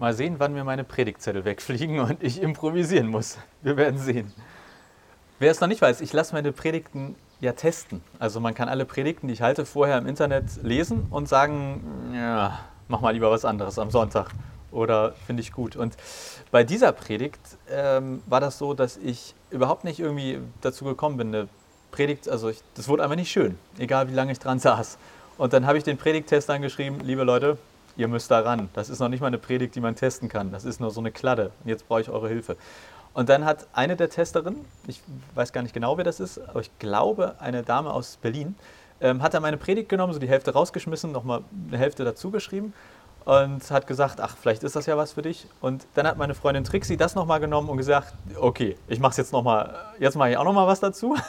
[0.00, 3.36] Mal sehen, wann mir meine Predigtzettel wegfliegen und ich improvisieren muss.
[3.60, 4.32] Wir werden sehen.
[5.38, 8.00] Wer es noch nicht weiß, ich lasse meine Predigten ja testen.
[8.18, 12.60] Also man kann alle Predigten, die ich halte, vorher im Internet lesen und sagen, ja,
[12.88, 14.30] mach mal lieber was anderes am Sonntag
[14.72, 15.76] oder finde ich gut.
[15.76, 15.98] Und
[16.50, 21.28] bei dieser Predigt ähm, war das so, dass ich überhaupt nicht irgendwie dazu gekommen bin,
[21.28, 21.48] eine
[21.90, 24.96] Predigt, also ich, das wurde einfach nicht schön, egal wie lange ich dran saß.
[25.36, 27.58] Und dann habe ich den Predigttest angeschrieben, liebe Leute,
[28.00, 28.70] ihr müsst da ran.
[28.72, 30.50] Das ist noch nicht mal eine Predigt, die man testen kann.
[30.50, 31.52] Das ist nur so eine Kladde.
[31.64, 32.56] Jetzt brauche ich eure Hilfe.
[33.12, 35.02] Und dann hat eine der Testerinnen, ich
[35.34, 38.54] weiß gar nicht genau, wer das ist, aber ich glaube, eine Dame aus Berlin,
[39.00, 42.72] ähm, hat dann meine Predigt genommen, so die Hälfte rausgeschmissen, nochmal eine Hälfte dazu geschrieben
[43.24, 45.46] und hat gesagt, ach, vielleicht ist das ja was für dich.
[45.60, 49.16] Und dann hat meine Freundin Trixie das nochmal genommen und gesagt, okay, ich mache es
[49.16, 51.16] jetzt nochmal, jetzt mache ich auch nochmal was dazu.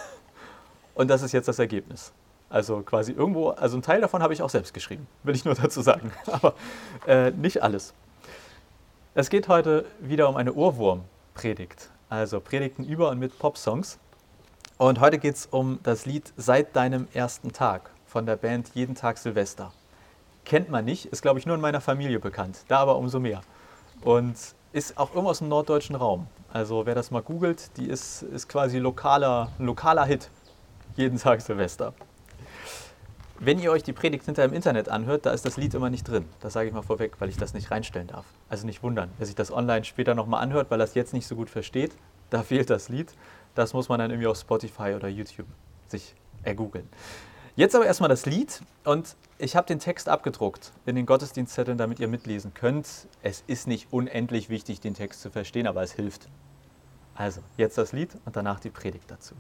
[0.94, 2.12] Und das ist jetzt das Ergebnis.
[2.52, 5.55] Also quasi irgendwo, also ein Teil davon habe ich auch selbst geschrieben, will ich nur
[5.55, 6.54] dazu sagen, aber
[7.08, 7.94] äh, nicht alles.
[9.14, 14.00] Es geht heute wieder um eine Ohrwurm-Predigt, also Predigten über und mit Popsongs.
[14.78, 18.95] Und heute geht es um das Lied Seit deinem ersten Tag von der Band Jeden
[18.95, 19.72] Tag Silvester.
[20.44, 23.42] Kennt man nicht, ist glaube ich nur in meiner Familie bekannt, da aber umso mehr.
[24.02, 24.36] Und
[24.73, 26.28] ist auch irgendwo aus dem norddeutschen Raum.
[26.52, 30.30] Also wer das mal googelt, die ist, ist quasi lokaler, lokaler Hit.
[30.97, 31.94] Jeden Tag Silvester.
[33.44, 36.08] Wenn ihr euch die Predigt hinter im Internet anhört, da ist das Lied immer nicht
[36.08, 36.25] drin.
[36.42, 38.23] Das sage ich mal vorweg, weil ich das nicht reinstellen darf.
[38.50, 41.25] Also nicht wundern, wer sich das online später nochmal anhört, weil er es jetzt nicht
[41.25, 41.92] so gut versteht,
[42.30, 43.16] da fehlt das Lied.
[43.56, 45.47] Das muss man dann irgendwie auf Spotify oder YouTube
[45.88, 46.88] sich ergoogeln.
[47.56, 52.00] Jetzt aber erstmal das Lied und ich habe den Text abgedruckt in den Gottesdienstzetteln, damit
[52.00, 53.08] ihr mitlesen könnt.
[53.23, 56.30] Es ist nicht unendlich wichtig, den Text zu verstehen, aber es hilft.
[57.16, 59.34] Also, jetzt das Lied und danach die Predigt dazu.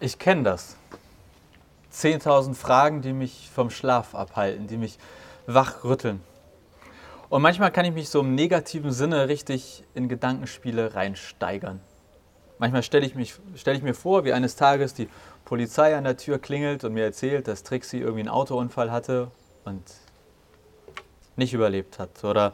[0.00, 0.76] Ich kenne das.
[1.92, 4.98] 10.000 Fragen, die mich vom Schlaf abhalten, die mich
[5.46, 6.20] wachrütteln.
[7.28, 11.80] Und manchmal kann ich mich so im negativen Sinne richtig in Gedankenspiele reinsteigern.
[12.58, 15.08] Manchmal stelle ich, stell ich mir vor, wie eines Tages die
[15.44, 19.30] Polizei an der Tür klingelt und mir erzählt, dass Trixie irgendwie einen Autounfall hatte
[19.64, 19.82] und
[21.36, 22.22] nicht überlebt hat.
[22.24, 22.52] Oder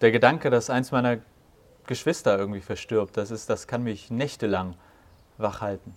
[0.00, 1.18] der Gedanke, dass eins meiner
[1.86, 4.74] Geschwister irgendwie verstirbt, das, ist, das kann mich nächtelang
[5.38, 5.94] wachhalten.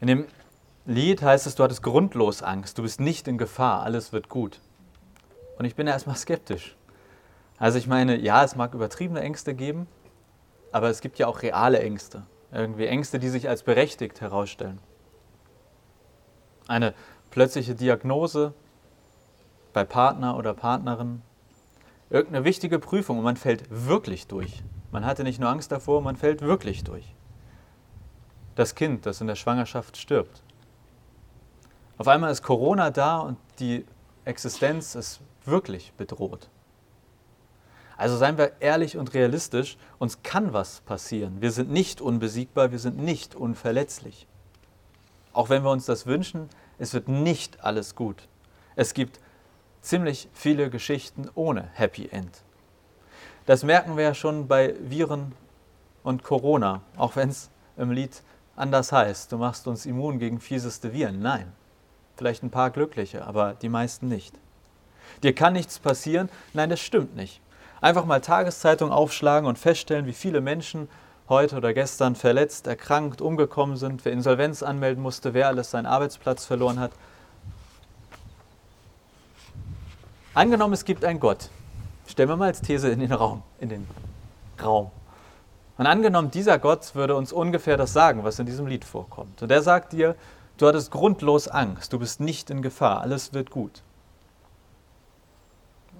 [0.00, 0.26] In dem
[0.84, 4.60] Lied heißt es, du hattest grundlos Angst, du bist nicht in Gefahr, alles wird gut.
[5.58, 6.76] Und ich bin erstmal skeptisch.
[7.58, 9.86] Also ich meine, ja, es mag übertriebene Ängste geben,
[10.70, 12.24] aber es gibt ja auch reale Ängste.
[12.52, 14.78] Irgendwie Ängste, die sich als berechtigt herausstellen.
[16.68, 16.92] Eine
[17.30, 18.52] plötzliche Diagnose
[19.72, 21.22] bei Partner oder Partnerin,
[22.10, 24.62] irgendeine wichtige Prüfung und man fällt wirklich durch.
[24.92, 27.16] Man hatte nicht nur Angst davor, man fällt wirklich durch
[28.56, 30.42] das Kind, das in der Schwangerschaft stirbt.
[31.98, 33.86] Auf einmal ist Corona da und die
[34.24, 36.50] Existenz ist wirklich bedroht.
[37.96, 41.40] Also seien wir ehrlich und realistisch, uns kann was passieren.
[41.40, 44.26] Wir sind nicht unbesiegbar, wir sind nicht unverletzlich.
[45.32, 48.28] Auch wenn wir uns das wünschen, es wird nicht alles gut.
[48.74, 49.20] Es gibt
[49.80, 52.42] ziemlich viele Geschichten ohne Happy End.
[53.46, 55.32] Das merken wir ja schon bei Viren
[56.02, 58.22] und Corona, auch wenn es im Lied
[58.56, 61.20] anders heißt, du machst uns immun gegen fieseste Viren.
[61.20, 61.52] Nein,
[62.16, 64.34] vielleicht ein paar glückliche, aber die meisten nicht.
[65.22, 66.28] Dir kann nichts passieren?
[66.52, 67.40] Nein, das stimmt nicht.
[67.80, 70.88] Einfach mal Tageszeitung aufschlagen und feststellen, wie viele Menschen
[71.28, 76.44] heute oder gestern verletzt, erkrankt, umgekommen sind, wer Insolvenz anmelden musste, wer alles seinen Arbeitsplatz
[76.44, 76.92] verloren hat.
[80.34, 81.50] Angenommen, es gibt einen Gott.
[82.06, 83.86] Stellen wir mal als These in den Raum, in den
[84.62, 84.90] Raum.
[85.78, 89.42] Und angenommen, dieser Gott würde uns ungefähr das sagen, was in diesem Lied vorkommt.
[89.42, 90.16] Und er sagt dir,
[90.56, 93.82] du hattest grundlos Angst, du bist nicht in Gefahr, alles wird gut.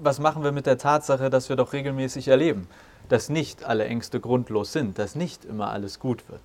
[0.01, 2.69] Was machen wir mit der Tatsache, dass wir doch regelmäßig erleben,
[3.09, 6.43] dass nicht alle Ängste grundlos sind, dass nicht immer alles gut wird?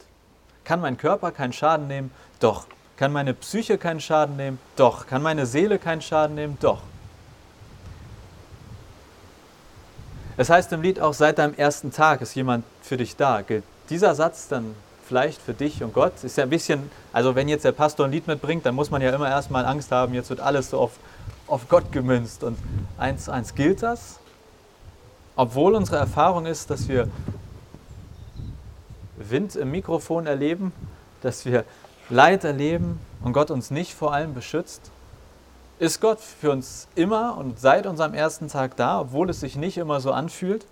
[0.63, 2.11] Kann mein Körper keinen Schaden nehmen?
[2.39, 2.67] Doch.
[2.97, 4.59] Kann meine Psyche keinen Schaden nehmen?
[4.75, 5.07] Doch.
[5.07, 6.57] Kann meine Seele keinen Schaden nehmen?
[6.61, 6.81] Doch.
[10.37, 13.41] Es heißt im Lied auch, seit deinem ersten Tag ist jemand für dich da.
[13.41, 14.75] Gilt dieser Satz dann
[15.05, 16.23] vielleicht für dich und Gott?
[16.23, 19.01] Ist ja ein bisschen, also wenn jetzt der Pastor ein Lied mitbringt, dann muss man
[19.01, 20.91] ja immer erstmal Angst haben, jetzt wird alles so auf,
[21.47, 22.43] auf Gott gemünzt.
[22.43, 22.57] Und
[22.97, 24.19] eins, eins gilt das,
[25.35, 27.09] obwohl unsere Erfahrung ist, dass wir
[29.17, 30.71] Wind im Mikrofon erleben,
[31.21, 31.65] dass wir
[32.09, 34.91] Leid erleben und Gott uns nicht vor allem beschützt,
[35.81, 39.79] ist Gott für uns immer und seit unserem ersten Tag da, obwohl es sich nicht
[39.79, 40.67] immer so anfühlt?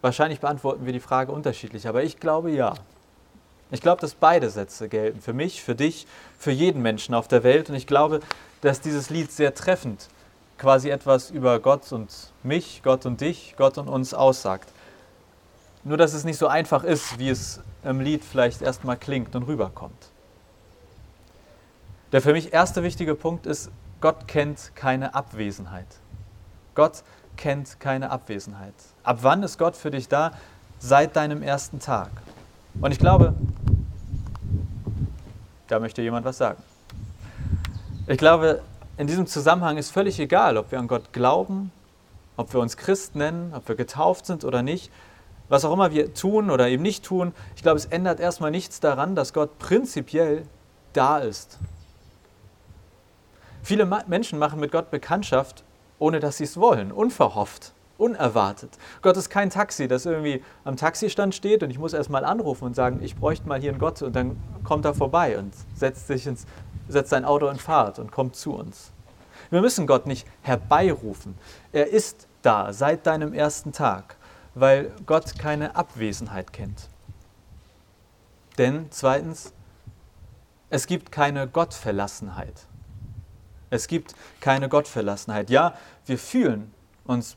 [0.00, 2.74] Wahrscheinlich beantworten wir die Frage unterschiedlich, aber ich glaube ja.
[3.72, 5.20] Ich glaube, dass beide Sätze gelten.
[5.20, 6.06] Für mich, für dich,
[6.38, 7.68] für jeden Menschen auf der Welt.
[7.68, 8.20] Und ich glaube,
[8.60, 10.06] dass dieses Lied sehr treffend
[10.56, 12.10] quasi etwas über Gott und
[12.44, 14.68] mich, Gott und dich, Gott und uns aussagt.
[15.82, 19.48] Nur, dass es nicht so einfach ist, wie es im Lied vielleicht erstmal klingt und
[19.48, 20.12] rüberkommt.
[22.12, 23.70] Der für mich erste wichtige Punkt ist,
[24.00, 25.86] Gott kennt keine Abwesenheit.
[26.74, 27.02] Gott
[27.36, 28.74] kennt keine Abwesenheit.
[29.02, 30.32] Ab wann ist Gott für dich da?
[30.78, 32.08] Seit deinem ersten Tag.
[32.80, 33.34] Und ich glaube,
[35.66, 36.62] da möchte jemand was sagen.
[38.06, 38.62] Ich glaube,
[38.96, 41.72] in diesem Zusammenhang ist völlig egal, ob wir an Gott glauben,
[42.36, 44.90] ob wir uns Christ nennen, ob wir getauft sind oder nicht,
[45.48, 47.34] was auch immer wir tun oder eben nicht tun.
[47.54, 50.44] Ich glaube, es ändert erstmal nichts daran, dass Gott prinzipiell
[50.92, 51.58] da ist.
[53.62, 55.64] Viele Menschen machen mit Gott Bekanntschaft,
[55.98, 58.70] ohne dass sie es wollen, unverhofft unerwartet.
[59.02, 62.64] Gott ist kein Taxi, das irgendwie am Taxistand steht und ich muss erst mal anrufen
[62.64, 66.06] und sagen, ich bräuchte mal hier einen Gott und dann kommt er vorbei und setzt,
[66.06, 66.46] sich ins,
[66.88, 68.92] setzt sein Auto in Fahrt und kommt zu uns.
[69.50, 71.36] Wir müssen Gott nicht herbeirufen.
[71.72, 74.16] Er ist da seit deinem ersten Tag,
[74.54, 76.88] weil Gott keine Abwesenheit kennt.
[78.58, 79.52] Denn zweitens,
[80.70, 82.66] es gibt keine Gottverlassenheit.
[83.70, 85.50] Es gibt keine Gottverlassenheit.
[85.50, 85.74] Ja,
[86.06, 86.72] wir fühlen
[87.04, 87.36] uns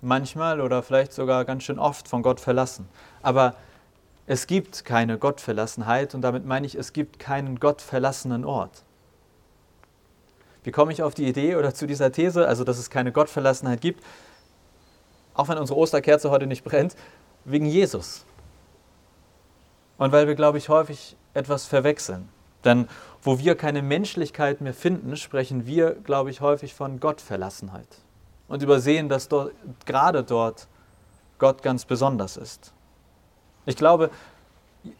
[0.00, 2.88] manchmal oder vielleicht sogar ganz schön oft von Gott verlassen.
[3.22, 3.54] Aber
[4.26, 8.84] es gibt keine Gottverlassenheit und damit meine ich, es gibt keinen gottverlassenen Ort.
[10.62, 13.80] Wie komme ich auf die Idee oder zu dieser These, also dass es keine Gottverlassenheit
[13.80, 14.04] gibt,
[15.34, 16.96] auch wenn unsere Osterkerze heute nicht brennt,
[17.44, 18.24] wegen Jesus.
[19.96, 22.28] Und weil wir, glaube ich, häufig etwas verwechseln.
[22.64, 22.88] Denn
[23.22, 27.88] wo wir keine Menschlichkeit mehr finden, sprechen wir, glaube ich, häufig von Gottverlassenheit
[28.48, 29.52] und übersehen, dass dort,
[29.86, 30.68] gerade dort
[31.38, 32.72] Gott ganz besonders ist.
[33.66, 34.10] Ich glaube,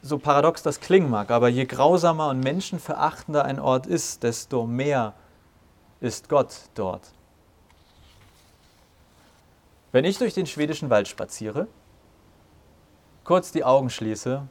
[0.03, 5.15] so paradox das klingen mag, aber je grausamer und menschenverachtender ein Ort ist, desto mehr
[6.01, 7.13] ist Gott dort.
[9.93, 11.67] Wenn ich durch den schwedischen Wald spaziere,
[13.25, 14.43] kurz die Augen schließe,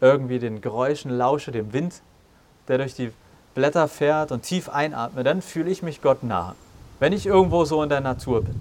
[0.00, 2.02] irgendwie den Geräuschen lausche, dem Wind,
[2.68, 3.12] der durch die
[3.54, 6.54] Blätter fährt und tief einatme, dann fühle ich mich Gott nahe
[6.98, 8.60] wenn ich irgendwo so in der Natur bin.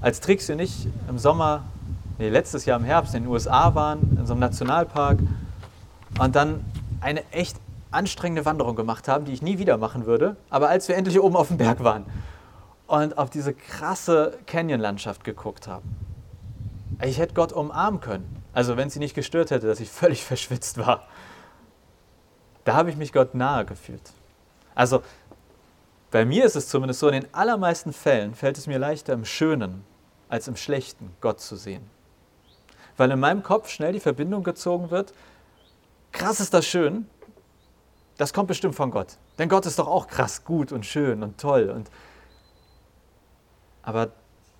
[0.00, 1.64] Als Trixie und ich im Sommer,
[2.18, 5.18] nee, letztes Jahr im Herbst in den USA waren, in so einem Nationalpark
[6.20, 6.64] und dann
[7.00, 7.56] eine echt
[7.90, 11.36] anstrengende Wanderung gemacht haben, die ich nie wieder machen würde, aber als wir endlich oben
[11.36, 12.04] auf dem Berg waren
[12.86, 15.96] und auf diese krasse Canyon-Landschaft geguckt haben,
[17.04, 18.42] ich hätte Gott umarmen können.
[18.54, 21.04] Also wenn sie nicht gestört hätte, dass ich völlig verschwitzt war.
[22.64, 24.12] Da habe ich mich Gott nahe gefühlt.
[24.74, 25.02] Also
[26.10, 29.24] bei mir ist es zumindest so, in den allermeisten Fällen fällt es mir leichter im
[29.24, 29.84] Schönen
[30.28, 31.88] als im Schlechten Gott zu sehen.
[32.96, 35.12] Weil in meinem Kopf schnell die Verbindung gezogen wird,
[36.12, 37.06] krass ist das schön,
[38.18, 39.16] das kommt bestimmt von Gott.
[39.38, 41.70] Denn Gott ist doch auch krass gut und schön und toll.
[41.70, 41.90] Und
[43.82, 44.12] Aber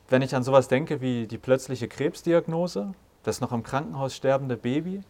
[0.09, 5.03] wenn ich an sowas denke wie die plötzliche Krebsdiagnose, das noch im Krankenhaus sterbende Baby,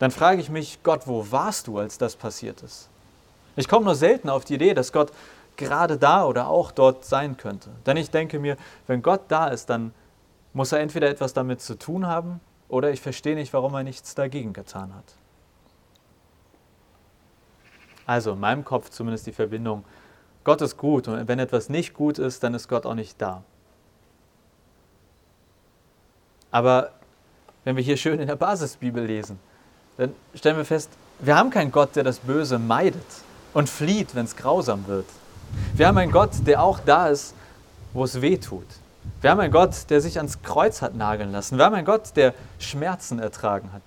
[0.00, 2.88] dann frage ich mich, Gott, wo warst du, als das passiert ist?
[3.54, 5.12] Ich komme nur selten auf die Idee, dass Gott
[5.56, 7.68] gerade da oder auch dort sein könnte.
[7.84, 8.56] Denn ich denke mir,
[8.86, 9.92] wenn Gott da ist, dann
[10.54, 14.14] muss er entweder etwas damit zu tun haben oder ich verstehe nicht, warum er nichts
[14.14, 15.04] dagegen getan hat.
[18.06, 19.84] Also in meinem Kopf zumindest die Verbindung,
[20.44, 23.42] Gott ist gut und wenn etwas nicht gut ist, dann ist Gott auch nicht da.
[26.50, 26.92] Aber
[27.64, 29.38] wenn wir hier schön in der Basisbibel lesen,
[30.00, 30.88] dann stellen wir fest,
[31.18, 33.04] wir haben keinen Gott, der das Böse meidet
[33.52, 35.04] und flieht, wenn es grausam wird.
[35.74, 37.34] Wir haben einen Gott, der auch da ist,
[37.92, 38.66] wo es weh tut.
[39.20, 41.58] Wir haben einen Gott, der sich ans Kreuz hat nageln lassen.
[41.58, 43.82] Wir haben einen Gott, der Schmerzen ertragen hat,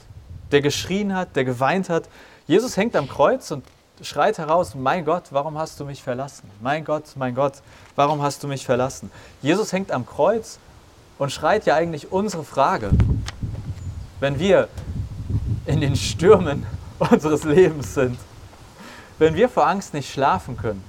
[0.52, 2.04] der geschrien hat, der geweint hat.
[2.46, 3.64] Jesus hängt am Kreuz und
[4.02, 6.48] schreit heraus, mein Gott, warum hast du mich verlassen?
[6.62, 7.54] Mein Gott, mein Gott,
[7.96, 9.10] warum hast du mich verlassen?
[9.42, 10.60] Jesus hängt am Kreuz
[11.18, 12.92] und schreit ja eigentlich unsere Frage.
[14.20, 14.68] Wenn wir
[15.74, 16.68] in den Stürmen
[17.00, 18.20] unseres Lebens sind,
[19.18, 20.84] wenn wir vor Angst nicht schlafen können,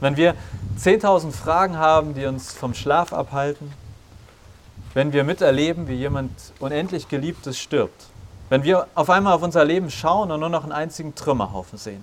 [0.00, 0.34] wenn wir
[0.76, 3.72] 10.000 Fragen haben, die uns vom Schlaf abhalten,
[4.92, 8.06] wenn wir miterleben, wie jemand unendlich Geliebtes stirbt,
[8.48, 12.02] wenn wir auf einmal auf unser Leben schauen und nur noch einen einzigen Trümmerhaufen sehen.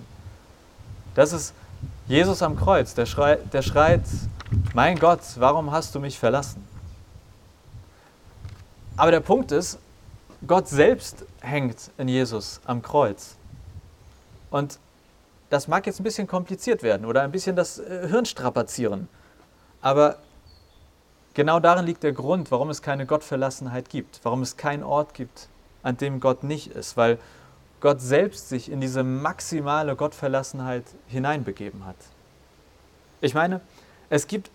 [1.14, 1.52] Das ist
[2.08, 4.04] Jesus am Kreuz, der, schrei, der schreit,
[4.72, 6.66] mein Gott, warum hast du mich verlassen?
[8.96, 9.78] Aber der Punkt ist,
[10.46, 13.36] Gott selbst hängt in Jesus am Kreuz.
[14.50, 14.78] Und
[15.50, 19.08] das mag jetzt ein bisschen kompliziert werden oder ein bisschen das äh, Hirn strapazieren.
[19.80, 20.18] Aber
[21.34, 25.48] genau darin liegt der Grund, warum es keine Gottverlassenheit gibt, warum es keinen Ort gibt,
[25.82, 27.18] an dem Gott nicht ist, weil
[27.80, 31.96] Gott selbst sich in diese maximale Gottverlassenheit hineinbegeben hat.
[33.20, 33.60] Ich meine,
[34.08, 34.50] es gibt,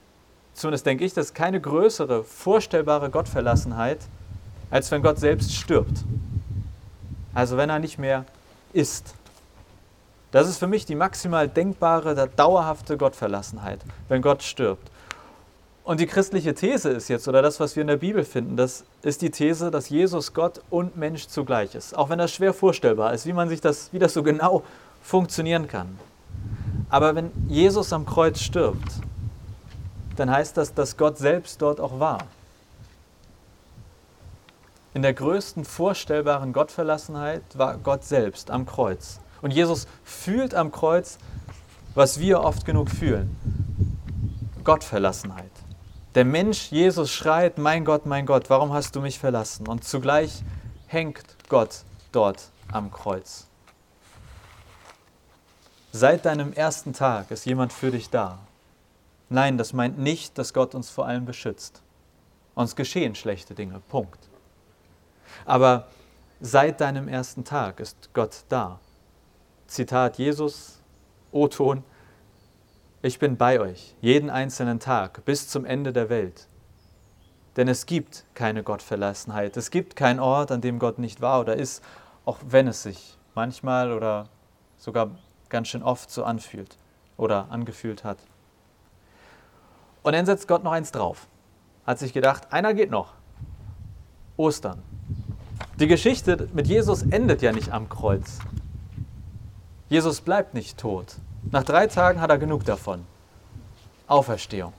[0.53, 3.99] zumindest denke ich, dass keine größere vorstellbare Gottverlassenheit,
[4.69, 6.03] als wenn Gott selbst stirbt.
[7.33, 8.25] Also wenn er nicht mehr
[8.73, 9.13] ist.
[10.31, 14.91] Das ist für mich die maximal denkbare, dauerhafte Gottverlassenheit, wenn Gott stirbt.
[15.83, 18.83] Und die christliche These ist jetzt, oder das, was wir in der Bibel finden, das
[19.03, 21.97] ist die These, dass Jesus Gott und Mensch zugleich ist.
[21.97, 24.63] Auch wenn das schwer vorstellbar ist, wie man sich das, wie das so genau
[25.01, 25.97] funktionieren kann.
[26.89, 28.91] Aber wenn Jesus am Kreuz stirbt,
[30.17, 32.19] dann heißt das, dass Gott selbst dort auch war.
[34.97, 39.19] In der größten vorstellbaren Gottverlassenheit war Gott selbst am Kreuz.
[39.43, 41.19] Und Jesus fühlt am Kreuz,
[41.93, 43.37] was wir oft genug fühlen.
[44.63, 45.51] Gottverlassenheit.
[46.15, 49.67] Der Mensch Jesus schreit, mein Gott, mein Gott, warum hast du mich verlassen?
[49.67, 50.41] Und zugleich
[50.87, 53.45] hängt Gott dort am Kreuz.
[55.91, 58.39] Seit deinem ersten Tag ist jemand für dich da.
[59.29, 61.83] Nein, das meint nicht, dass Gott uns vor allem beschützt.
[62.55, 64.26] Uns geschehen schlechte Dinge, Punkt.
[65.45, 65.87] Aber
[66.39, 68.79] seit deinem ersten Tag ist Gott da.
[69.67, 70.81] Zitat Jesus,
[71.31, 71.83] O-Ton,
[73.01, 76.47] ich bin bei euch jeden einzelnen Tag bis zum Ende der Welt.
[77.55, 79.57] Denn es gibt keine Gottverlassenheit.
[79.57, 81.83] Es gibt keinen Ort, an dem Gott nicht war oder ist,
[82.25, 84.29] auch wenn es sich manchmal oder
[84.77, 85.11] sogar
[85.49, 86.77] ganz schön oft so anfühlt
[87.17, 88.19] oder angefühlt hat.
[90.03, 91.27] Und dann setzt Gott noch eins drauf.
[91.85, 93.13] Hat sich gedacht, einer geht noch.
[94.37, 94.83] Ostern.
[95.79, 98.39] Die Geschichte mit Jesus endet ja nicht am Kreuz.
[99.89, 101.17] Jesus bleibt nicht tot.
[101.51, 103.05] Nach drei Tagen hat er genug davon.
[104.07, 104.73] Auferstehung.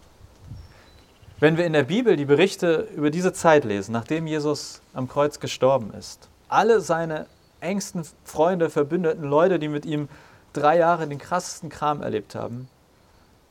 [1.38, 5.38] Wenn wir in der Bibel die Berichte über diese Zeit lesen, nachdem Jesus am Kreuz
[5.38, 7.26] gestorben ist, alle seine
[7.60, 10.08] engsten Freunde, Verbündeten, Leute, die mit ihm
[10.52, 12.68] drei Jahre den krassesten Kram erlebt haben,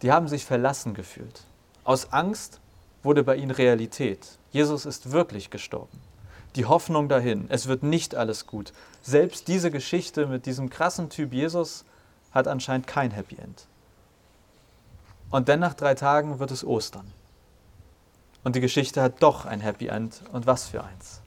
[0.01, 1.45] die haben sich verlassen gefühlt.
[1.85, 2.59] Aus Angst
[3.03, 4.37] wurde bei ihnen Realität.
[4.51, 6.06] Jesus ist wirklich gestorben.
[6.57, 8.73] Die Hoffnung dahin, es wird nicht alles gut.
[9.03, 11.85] Selbst diese Geschichte mit diesem krassen Typ Jesus
[12.31, 13.67] hat anscheinend kein Happy End.
[15.29, 17.13] Und dann nach drei Tagen wird es Ostern.
[18.43, 20.23] Und die Geschichte hat doch ein Happy End.
[20.31, 21.21] Und was für eins.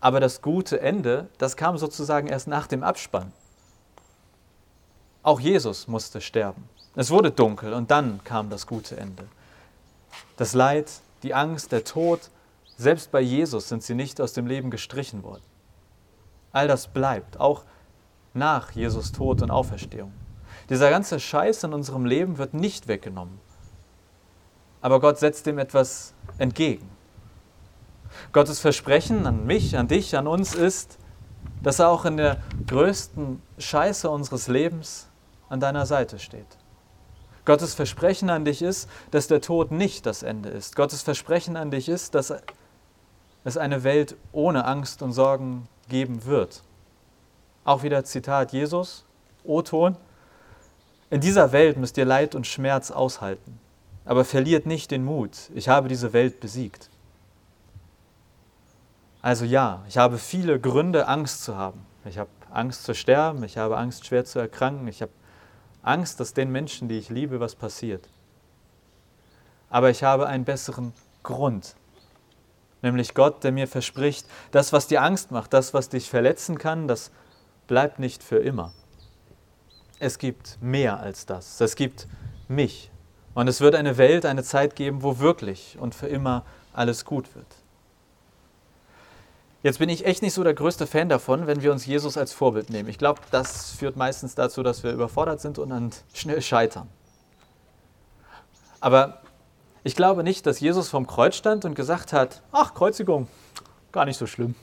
[0.00, 3.30] Aber das gute Ende, das kam sozusagen erst nach dem Abspann.
[5.22, 6.66] Auch Jesus musste sterben.
[6.96, 9.26] Es wurde dunkel und dann kam das gute Ende.
[10.38, 10.90] Das Leid,
[11.22, 12.30] die Angst, der Tod,
[12.76, 15.42] selbst bei Jesus sind sie nicht aus dem Leben gestrichen worden.
[16.52, 17.64] All das bleibt, auch
[18.32, 20.12] nach Jesus Tod und Auferstehung.
[20.68, 23.38] Dieser ganze Scheiß in unserem Leben wird nicht weggenommen.
[24.80, 26.88] Aber Gott setzt dem etwas entgegen.
[28.32, 30.98] Gottes Versprechen an mich, an dich, an uns ist,
[31.62, 35.08] dass er auch in der größten Scheiße unseres Lebens
[35.48, 36.58] an deiner Seite steht.
[37.44, 40.76] Gottes Versprechen an dich ist, dass der Tod nicht das Ende ist.
[40.76, 42.32] Gottes Versprechen an dich ist, dass
[43.44, 46.62] es eine Welt ohne Angst und Sorgen geben wird.
[47.64, 49.04] Auch wieder Zitat Jesus,
[49.44, 49.96] O-Ton.
[51.10, 53.60] In dieser Welt müsst ihr Leid und Schmerz aushalten,
[54.04, 55.50] aber verliert nicht den Mut.
[55.54, 56.90] Ich habe diese Welt besiegt.
[59.22, 61.86] Also ja, ich habe viele Gründe, Angst zu haben.
[62.04, 65.12] Ich habe Angst zu sterben, ich habe Angst, schwer zu erkranken, ich habe
[65.82, 68.08] Angst, dass den Menschen, die ich liebe, was passiert.
[69.70, 71.74] Aber ich habe einen besseren Grund,
[72.84, 76.86] nämlich Gott, der mir verspricht, das, was dir Angst macht, das, was dich verletzen kann,
[76.86, 77.10] das
[77.66, 78.72] bleibt nicht für immer.
[79.98, 81.60] Es gibt mehr als das.
[81.60, 82.06] Es gibt
[82.46, 82.90] mich.
[83.34, 87.34] Und es wird eine Welt, eine Zeit geben, wo wirklich und für immer alles gut
[87.34, 87.46] wird.
[89.62, 92.34] Jetzt bin ich echt nicht so der größte Fan davon, wenn wir uns Jesus als
[92.34, 92.88] Vorbild nehmen.
[92.88, 96.88] Ich glaube, das führt meistens dazu, dass wir überfordert sind und dann schnell scheitern.
[98.78, 99.22] Aber
[99.84, 103.28] ich glaube nicht, dass Jesus vom Kreuz stand und gesagt hat, ach, Kreuzigung,
[103.92, 104.54] gar nicht so schlimm.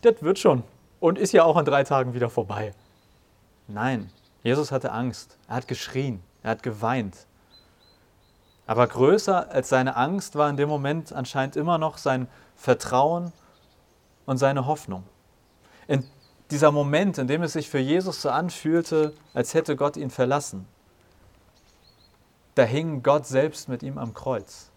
[0.00, 0.64] Das wird schon
[0.98, 2.74] und ist ja auch in drei Tagen wieder vorbei.
[3.68, 4.10] Nein,
[4.42, 7.26] Jesus hatte Angst, er hat geschrien, er hat geweint.
[8.66, 13.32] Aber größer als seine Angst war in dem Moment anscheinend immer noch sein Vertrauen
[14.24, 15.04] und seine Hoffnung.
[15.86, 16.04] In
[16.50, 20.66] dieser Moment, in dem es sich für Jesus so anfühlte, als hätte Gott ihn verlassen,
[22.56, 24.70] da hing Gott selbst mit ihm am Kreuz.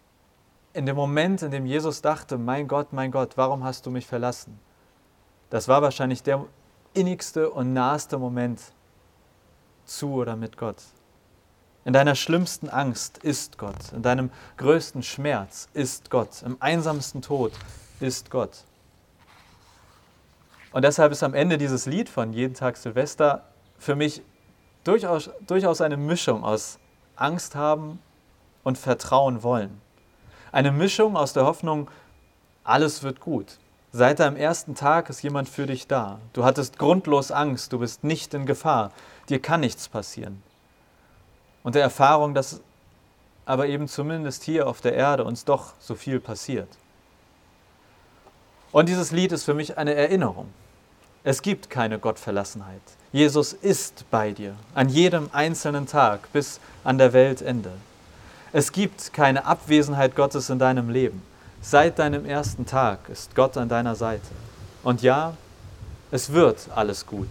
[0.74, 4.06] In dem Moment, in dem Jesus dachte, mein Gott, mein Gott, warum hast du mich
[4.06, 4.60] verlassen?
[5.50, 6.46] Das war wahrscheinlich der
[6.94, 8.62] innigste und naheste Moment
[9.86, 10.84] zu oder mit Gott.
[11.86, 13.94] In deiner schlimmsten Angst ist Gott.
[13.94, 16.44] In deinem größten Schmerz ist Gott.
[16.44, 17.54] Im einsamsten Tod
[18.02, 18.66] ist Gott.
[20.74, 23.46] Und deshalb ist am Ende dieses Lied von Jeden Tag Silvester
[23.78, 24.22] für mich
[24.84, 26.78] durchaus, durchaus eine Mischung aus
[27.22, 28.00] Angst haben
[28.64, 29.82] und Vertrauen wollen.
[30.52, 31.90] Eine Mischung aus der Hoffnung,
[32.64, 33.58] alles wird gut.
[33.92, 36.20] Seit deinem ersten Tag ist jemand für dich da.
[36.34, 38.92] Du hattest grundlos Angst, du bist nicht in Gefahr,
[39.30, 40.44] dir kann nichts passieren.
[41.64, 42.62] Und der Erfahrung, dass
[43.46, 46.68] aber eben zumindest hier auf der Erde uns doch so viel passiert.
[48.72, 50.54] Und dieses Lied ist für mich eine Erinnerung.
[51.24, 52.82] Es gibt keine Gottverlassenheit.
[53.12, 57.72] Jesus ist bei dir an jedem einzelnen Tag bis an der Weltende.
[58.54, 61.22] Es gibt keine Abwesenheit Gottes in deinem Leben.
[61.62, 64.28] Seit deinem ersten Tag ist Gott an deiner Seite.
[64.84, 65.36] Und ja,
[66.10, 67.28] es wird alles gut.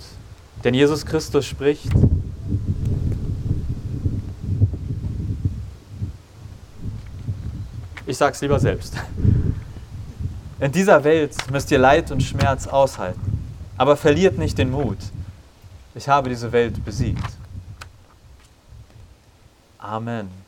[0.64, 1.90] Denn Jesus Christus spricht,
[8.07, 8.95] ich sage es lieber selbst.
[10.61, 13.27] In dieser Welt müsst ihr Leid und Schmerz aushalten,
[13.78, 14.99] aber verliert nicht den Mut.
[15.94, 17.25] Ich habe diese Welt besiegt.
[19.78, 20.47] Amen.